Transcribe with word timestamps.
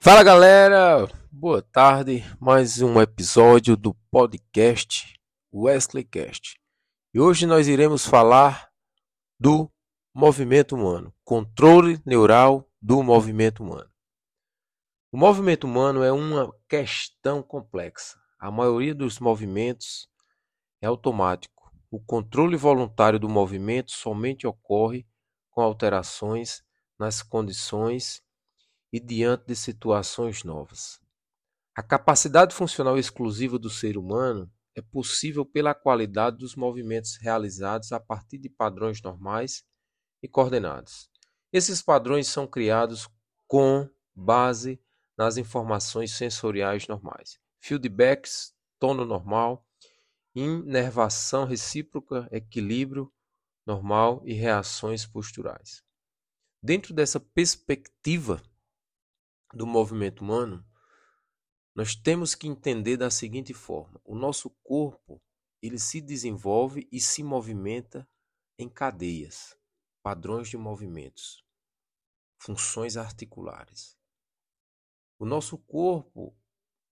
Fala 0.00 0.22
galera, 0.22 1.08
boa 1.30 1.60
tarde. 1.60 2.24
Mais 2.40 2.80
um 2.80 3.00
episódio 3.00 3.76
do 3.76 3.92
podcast 4.12 5.20
Wesley 5.52 6.04
Cast. 6.04 6.56
E 7.12 7.18
hoje 7.18 7.46
nós 7.46 7.66
iremos 7.66 8.06
falar 8.06 8.70
do 9.40 9.68
movimento 10.14 10.76
humano, 10.76 11.12
controle 11.24 12.00
neural 12.06 12.70
do 12.80 13.02
movimento 13.02 13.60
humano. 13.60 13.90
O 15.10 15.18
movimento 15.18 15.64
humano 15.64 16.04
é 16.04 16.12
uma 16.12 16.54
questão 16.68 17.42
complexa. 17.42 18.16
A 18.38 18.52
maioria 18.52 18.94
dos 18.94 19.18
movimentos 19.18 20.08
é 20.80 20.86
automático. 20.86 21.72
O 21.90 21.98
controle 21.98 22.56
voluntário 22.56 23.18
do 23.18 23.28
movimento 23.28 23.90
somente 23.90 24.46
ocorre 24.46 25.04
com 25.50 25.60
alterações 25.60 26.62
nas 26.96 27.20
condições 27.20 28.22
e 28.92 28.98
diante 29.00 29.46
de 29.46 29.56
situações 29.56 30.44
novas. 30.44 31.00
A 31.74 31.82
capacidade 31.82 32.54
funcional 32.54 32.98
exclusiva 32.98 33.58
do 33.58 33.70
ser 33.70 33.96
humano 33.96 34.50
é 34.74 34.82
possível 34.82 35.44
pela 35.44 35.74
qualidade 35.74 36.38
dos 36.38 36.54
movimentos 36.54 37.16
realizados 37.16 37.92
a 37.92 38.00
partir 38.00 38.38
de 38.38 38.48
padrões 38.48 39.02
normais 39.02 39.64
e 40.22 40.28
coordenados. 40.28 41.10
Esses 41.52 41.82
padrões 41.82 42.28
são 42.28 42.46
criados 42.46 43.08
com 43.46 43.88
base 44.14 44.80
nas 45.16 45.36
informações 45.36 46.12
sensoriais 46.12 46.86
normais, 46.86 47.38
feedbacks, 47.60 48.54
tono 48.78 49.04
normal, 49.04 49.66
inervação 50.34 51.44
recíproca, 51.44 52.28
equilíbrio 52.30 53.12
normal 53.66 54.22
e 54.24 54.32
reações 54.32 55.04
posturais. 55.04 55.82
Dentro 56.62 56.94
dessa 56.94 57.20
perspectiva, 57.20 58.42
do 59.52 59.66
movimento 59.66 60.20
humano, 60.22 60.64
nós 61.74 61.94
temos 61.94 62.34
que 62.34 62.48
entender 62.48 62.96
da 62.96 63.10
seguinte 63.10 63.54
forma: 63.54 64.00
o 64.04 64.14
nosso 64.14 64.50
corpo 64.62 65.22
ele 65.62 65.78
se 65.78 66.00
desenvolve 66.00 66.88
e 66.90 67.00
se 67.00 67.22
movimenta 67.22 68.08
em 68.58 68.68
cadeias, 68.68 69.56
padrões 70.02 70.48
de 70.48 70.56
movimentos, 70.56 71.44
funções 72.40 72.96
articulares. 72.96 73.96
O 75.18 75.26
nosso 75.26 75.58
corpo, 75.58 76.36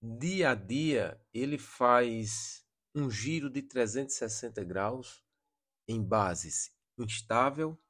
dia 0.00 0.50
a 0.50 0.54
dia, 0.54 1.20
ele 1.32 1.58
faz 1.58 2.64
um 2.94 3.10
giro 3.10 3.48
de 3.50 3.62
360 3.62 4.62
graus 4.64 5.24
em 5.88 6.02
bases 6.02 6.72
instável 6.98 7.80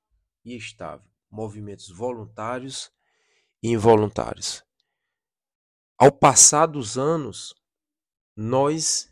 e 0.44 0.56
estável, 0.56 1.10
movimentos 1.30 1.88
voluntários 1.90 2.90
involuntários. 3.62 4.64
Ao 5.96 6.10
passar 6.10 6.66
dos 6.66 6.98
anos, 6.98 7.54
nós, 8.36 9.08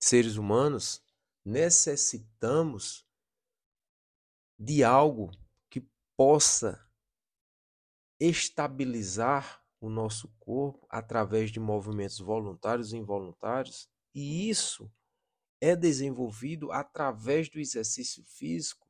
seres 0.00 0.36
humanos, 0.36 1.00
necessitamos 1.44 3.06
de 4.58 4.82
algo 4.82 5.30
que 5.70 5.86
possa 6.16 6.84
estabilizar 8.18 9.62
o 9.80 9.88
nosso 9.88 10.28
corpo 10.38 10.86
através 10.88 11.50
de 11.50 11.58
movimentos 11.60 12.18
voluntários 12.18 12.92
e 12.92 12.96
involuntários, 12.96 13.88
e 14.14 14.48
isso 14.48 14.90
é 15.60 15.76
desenvolvido 15.76 16.70
através 16.72 17.48
do 17.48 17.58
exercício 17.58 18.24
físico 18.24 18.88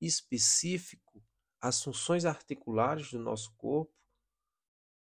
específico, 0.00 1.22
as 1.60 1.82
funções 1.82 2.24
articulares 2.24 3.10
do 3.10 3.18
nosso 3.18 3.54
corpo 3.56 3.94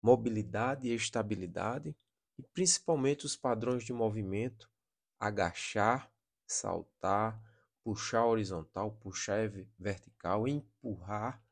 mobilidade 0.02 0.88
e 0.88 0.94
estabilidade, 0.94 1.94
e 2.38 2.42
principalmente 2.42 3.26
os 3.26 3.36
padrões 3.36 3.84
de 3.84 3.92
movimento, 3.92 4.70
agachar, 5.18 6.10
saltar, 6.46 7.40
puxar 7.84 8.26
horizontal, 8.26 8.92
puxar 8.92 9.50
vertical, 9.78 10.48
empurrar, 10.48 11.42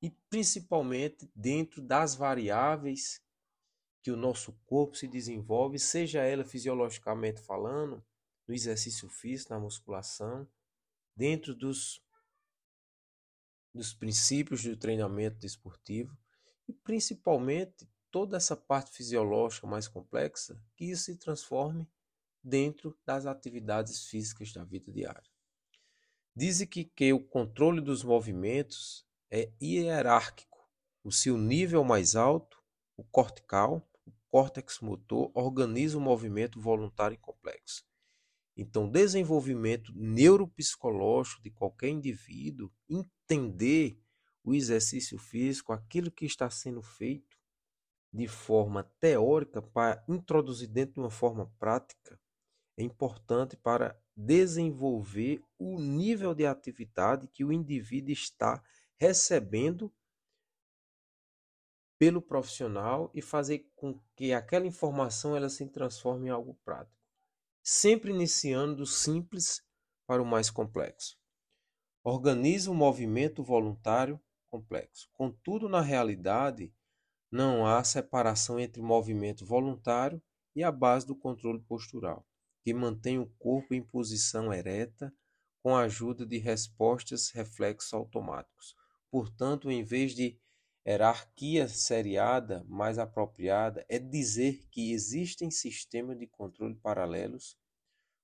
e 0.00 0.10
principalmente 0.28 1.30
dentro 1.34 1.82
das 1.82 2.14
variáveis 2.14 3.22
que 4.02 4.10
o 4.10 4.16
nosso 4.16 4.52
corpo 4.66 4.96
se 4.96 5.08
desenvolve, 5.08 5.78
seja 5.78 6.22
ela 6.22 6.44
fisiologicamente 6.44 7.40
falando, 7.40 8.04
no 8.46 8.54
exercício 8.54 9.08
físico, 9.08 9.52
na 9.52 9.58
musculação, 9.58 10.46
dentro 11.16 11.54
dos, 11.54 12.02
dos 13.72 13.94
princípios 13.94 14.62
do 14.62 14.76
treinamento 14.76 15.38
desportivo, 15.38 16.14
e 16.68 16.72
principalmente 16.72 17.88
toda 18.10 18.36
essa 18.36 18.56
parte 18.56 18.90
fisiológica 18.92 19.66
mais 19.66 19.88
complexa, 19.88 20.60
que 20.76 20.84
isso 20.84 21.04
se 21.04 21.16
transforme 21.16 21.88
dentro 22.42 22.96
das 23.04 23.26
atividades 23.26 24.06
físicas 24.06 24.52
da 24.52 24.62
vida 24.64 24.92
diária. 24.92 25.30
Dizem 26.36 26.66
que, 26.66 26.84
que 26.84 27.12
o 27.12 27.20
controle 27.20 27.80
dos 27.80 28.02
movimentos 28.02 29.06
é 29.30 29.52
hierárquico. 29.60 30.58
O 31.02 31.10
seu 31.10 31.38
nível 31.38 31.84
mais 31.84 32.14
alto, 32.16 32.62
o 32.96 33.04
cortical, 33.04 33.88
o 34.06 34.12
córtex 34.28 34.80
motor, 34.80 35.30
organiza 35.34 35.98
o 35.98 36.00
movimento 36.00 36.60
voluntário 36.60 37.14
e 37.14 37.18
complexo. 37.18 37.84
Então, 38.56 38.88
desenvolvimento 38.88 39.92
neuropsicológico 39.94 41.42
de 41.42 41.50
qualquer 41.50 41.88
indivíduo, 41.88 42.70
entender 42.88 44.00
o 44.44 44.54
exercício 44.54 45.18
físico, 45.18 45.72
aquilo 45.72 46.10
que 46.10 46.26
está 46.26 46.50
sendo 46.50 46.82
feito 46.82 47.36
de 48.12 48.28
forma 48.28 48.84
teórica 49.00 49.60
para 49.60 50.04
introduzir 50.06 50.68
dentro 50.68 50.94
de 50.94 51.00
uma 51.00 51.10
forma 51.10 51.50
prática, 51.58 52.20
é 52.76 52.82
importante 52.82 53.56
para 53.56 53.98
desenvolver 54.14 55.42
o 55.58 55.80
nível 55.80 56.34
de 56.34 56.46
atividade 56.46 57.26
que 57.28 57.44
o 57.44 57.52
indivíduo 57.52 58.12
está 58.12 58.62
recebendo 58.96 59.92
pelo 61.98 62.20
profissional 62.20 63.10
e 63.14 63.22
fazer 63.22 63.70
com 63.74 63.98
que 64.14 64.32
aquela 64.32 64.66
informação 64.66 65.36
ela 65.36 65.48
se 65.48 65.66
transforme 65.68 66.28
em 66.28 66.30
algo 66.30 66.54
prático, 66.64 67.00
sempre 67.62 68.12
iniciando 68.12 68.76
do 68.76 68.86
simples 68.86 69.64
para 70.06 70.22
o 70.22 70.26
mais 70.26 70.50
complexo. 70.50 71.16
Organiza 72.02 72.70
o 72.70 72.74
movimento 72.74 73.42
voluntário 73.42 74.20
complexo. 74.54 75.10
Contudo, 75.12 75.68
na 75.68 75.80
realidade, 75.80 76.72
não 77.28 77.66
há 77.66 77.82
separação 77.82 78.60
entre 78.60 78.80
movimento 78.80 79.44
voluntário 79.44 80.22
e 80.54 80.62
a 80.62 80.70
base 80.70 81.04
do 81.04 81.16
controle 81.16 81.58
postural, 81.58 82.24
que 82.62 82.72
mantém 82.72 83.18
o 83.18 83.26
corpo 83.36 83.74
em 83.74 83.82
posição 83.82 84.52
ereta 84.52 85.12
com 85.60 85.74
a 85.74 85.82
ajuda 85.82 86.24
de 86.24 86.38
respostas 86.38 87.30
reflexos 87.30 87.92
automáticos. 87.92 88.76
Portanto, 89.10 89.72
em 89.72 89.82
vez 89.82 90.14
de 90.14 90.38
hierarquia 90.86 91.66
seriada 91.66 92.64
mais 92.68 92.96
apropriada 92.96 93.84
é 93.88 93.98
dizer 93.98 94.68
que 94.70 94.92
existem 94.92 95.50
sistemas 95.50 96.16
de 96.16 96.28
controle 96.28 96.76
paralelos 96.76 97.58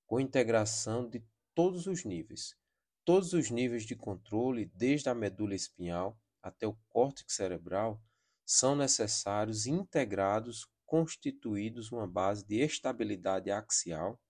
com 0.07 0.17
integração 0.17 1.09
de 1.09 1.21
todos 1.53 1.87
os 1.87 2.05
níveis, 2.05 2.55
Todos 3.03 3.33
os 3.33 3.49
níveis 3.49 3.83
de 3.83 3.95
controle, 3.95 4.71
desde 4.75 5.09
a 5.09 5.15
medula 5.15 5.55
espinhal 5.55 6.19
até 6.41 6.67
o 6.67 6.77
córtex 6.87 7.35
cerebral, 7.35 8.01
são 8.45 8.75
necessários 8.75 9.65
integrados, 9.65 10.67
constituídos 10.85 11.91
uma 11.91 12.05
base 12.05 12.45
de 12.45 12.59
estabilidade 12.59 13.49
axial 13.49 14.21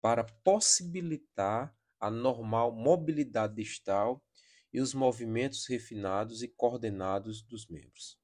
para 0.00 0.24
possibilitar 0.24 1.76
a 1.98 2.10
normal 2.10 2.72
mobilidade 2.72 3.54
distal 3.54 4.22
e 4.72 4.80
os 4.80 4.94
movimentos 4.94 5.66
refinados 5.66 6.42
e 6.42 6.48
coordenados 6.48 7.42
dos 7.42 7.66
membros. 7.66 8.18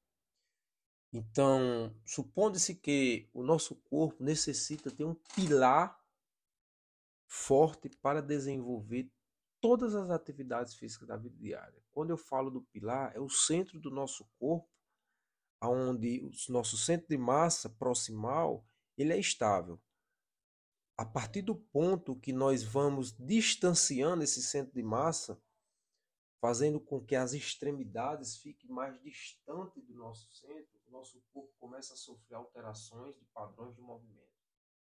Então, 1.11 1.95
supondo-se 2.05 2.73
que 2.73 3.29
o 3.33 3.43
nosso 3.43 3.75
corpo 3.75 4.23
necessita 4.23 4.89
ter 4.89 5.03
um 5.03 5.13
pilar 5.35 5.99
forte 7.27 7.89
para 8.01 8.21
desenvolver 8.21 9.11
todas 9.63 9.95
as 9.95 10.09
atividades 10.09 10.75
físicas 10.75 11.07
da 11.07 11.15
vida 11.15 11.37
diária. 11.37 11.81
Quando 11.89 12.09
eu 12.09 12.17
falo 12.17 12.51
do 12.51 12.63
pilar, 12.63 13.15
é 13.15 13.19
o 13.21 13.29
centro 13.29 13.79
do 13.79 13.89
nosso 13.89 14.25
corpo, 14.37 14.69
onde 15.61 16.19
o 16.19 16.51
nosso 16.51 16.77
centro 16.77 17.07
de 17.07 17.17
massa 17.17 17.69
proximal 17.69 18.67
ele 18.97 19.13
é 19.13 19.17
estável. 19.17 19.81
A 20.97 21.05
partir 21.05 21.43
do 21.43 21.55
ponto 21.55 22.19
que 22.19 22.33
nós 22.33 22.61
vamos 22.61 23.13
distanciando 23.13 24.21
esse 24.21 24.43
centro 24.43 24.73
de 24.73 24.83
massa, 24.83 25.41
fazendo 26.41 26.77
com 26.77 27.01
que 27.01 27.15
as 27.15 27.31
extremidades 27.31 28.35
fiquem 28.35 28.69
mais 28.69 29.01
distantes 29.01 29.81
do 29.85 29.93
nosso 29.93 30.29
centro, 30.35 30.77
o 30.85 30.91
nosso 30.91 31.23
corpo 31.31 31.53
começa 31.57 31.93
a 31.93 31.97
sofrer 31.97 32.35
alterações 32.35 33.15
de 33.15 33.23
padrões 33.33 33.73
de 33.73 33.81
movimento. 33.81 34.27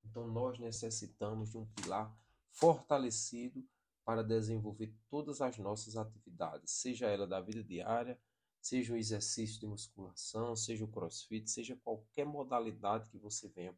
Então 0.04 0.28
nós 0.28 0.57
necessitamos 0.57 1.51
de 1.51 1.60
um 1.60 1.68
pilar 1.68 2.12
fortalecido 2.50 3.63
para 4.03 4.24
desenvolver 4.24 4.94
todas 5.09 5.42
as 5.42 5.57
nossas 5.57 5.95
atividades, 5.95 6.71
seja 6.74 7.07
ela 7.07 7.27
da 7.27 7.39
vida 7.39 7.63
diária, 7.63 8.19
seja 8.62 8.94
o 8.94 8.98
exercício 8.98 9.59
de 9.59 9.68
musculação, 9.68 10.56
seja 10.56 10.86
o 10.86 10.88
crossfit, 10.88 11.50
seja 11.50 11.75
qualquer 11.83 12.25
modalidade 12.25 13.09
que 13.09 13.18
você 13.18 13.48
venha 13.50 13.74